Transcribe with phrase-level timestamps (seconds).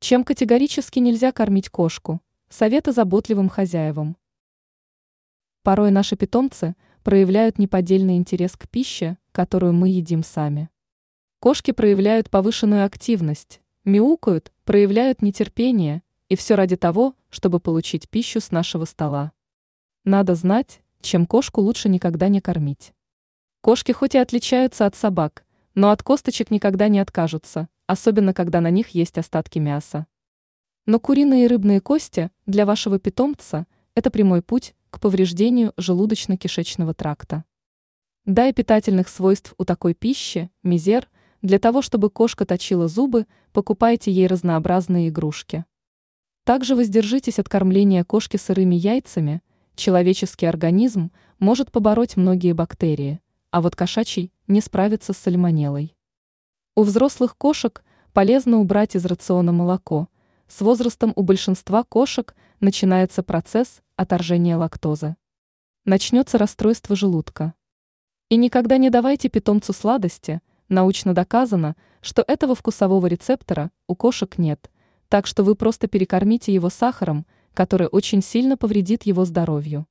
[0.00, 2.20] Чем категорически нельзя кормить кошку?
[2.48, 4.16] Советы заботливым хозяевам.
[5.64, 10.70] Порой наши питомцы проявляют неподдельный интерес к пище, которую мы едим сами.
[11.40, 18.52] Кошки проявляют повышенную активность, мяукают, проявляют нетерпение, и все ради того, чтобы получить пищу с
[18.52, 19.32] нашего стола.
[20.04, 22.94] Надо знать, чем кошку лучше никогда не кормить.
[23.62, 25.44] Кошки хоть и отличаются от собак,
[25.74, 30.06] но от косточек никогда не откажутся, особенно когда на них есть остатки мяса.
[30.86, 37.44] Но куриные и рыбные кости для вашего питомца– это прямой путь к повреждению желудочно-кишечного тракта.
[38.26, 41.08] Дай питательных свойств у такой пищи, мизер,
[41.40, 45.64] для того, чтобы кошка точила зубы, покупайте ей разнообразные игрушки.
[46.44, 49.40] Также воздержитесь от кормления кошки сырыми яйцами,
[49.76, 53.20] человеческий организм может побороть многие бактерии,
[53.50, 55.94] а вот кошачий не справится с сальмонеллой.
[56.78, 57.82] У взрослых кошек
[58.12, 60.06] полезно убрать из рациона молоко.
[60.46, 65.16] С возрастом у большинства кошек начинается процесс отторжения лактозы.
[65.84, 67.54] Начнется расстройство желудка.
[68.28, 74.70] И никогда не давайте питомцу сладости, научно доказано, что этого вкусового рецептора у кошек нет,
[75.08, 79.88] так что вы просто перекормите его сахаром, который очень сильно повредит его здоровью.